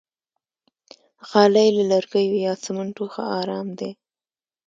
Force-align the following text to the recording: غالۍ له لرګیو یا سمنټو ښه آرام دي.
غالۍ 1.29 1.67
له 1.77 1.83
لرګیو 1.91 2.41
یا 2.45 2.53
سمنټو 2.63 3.05
ښه 3.13 3.23
آرام 3.39 3.67
دي. 3.79 3.91